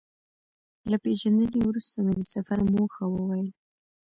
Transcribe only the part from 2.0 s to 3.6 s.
مې د سفر موخه وویل.